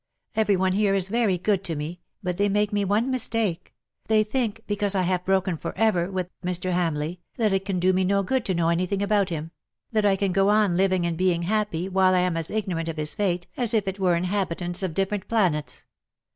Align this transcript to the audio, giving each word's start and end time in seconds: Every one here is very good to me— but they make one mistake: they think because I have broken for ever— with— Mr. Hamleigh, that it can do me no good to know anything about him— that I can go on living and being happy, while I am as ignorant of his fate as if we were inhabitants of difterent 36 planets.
Every 0.35 0.55
one 0.55 0.71
here 0.71 0.95
is 0.95 1.09
very 1.09 1.37
good 1.37 1.63
to 1.65 1.75
me— 1.75 2.01
but 2.23 2.37
they 2.37 2.49
make 2.49 2.71
one 2.71 3.11
mistake: 3.11 3.71
they 4.07 4.23
think 4.23 4.63
because 4.65 4.95
I 4.95 5.03
have 5.03 5.23
broken 5.25 5.57
for 5.57 5.77
ever— 5.77 6.09
with— 6.11 6.27
Mr. 6.43 6.71
Hamleigh, 6.73 7.19
that 7.37 7.53
it 7.53 7.65
can 7.65 7.79
do 7.79 7.93
me 7.93 8.03
no 8.03 8.23
good 8.23 8.43
to 8.45 8.55
know 8.55 8.69
anything 8.69 9.03
about 9.03 9.29
him— 9.29 9.51
that 9.91 10.03
I 10.03 10.15
can 10.15 10.31
go 10.31 10.49
on 10.49 10.75
living 10.75 11.05
and 11.05 11.15
being 11.19 11.43
happy, 11.43 11.87
while 11.87 12.15
I 12.15 12.21
am 12.21 12.35
as 12.35 12.49
ignorant 12.49 12.89
of 12.89 12.97
his 12.97 13.13
fate 13.13 13.45
as 13.55 13.75
if 13.75 13.85
we 13.85 13.93
were 13.99 14.15
inhabitants 14.15 14.81
of 14.81 14.95
difterent 14.95 15.09
36 15.25 15.29
planets. 15.29 15.83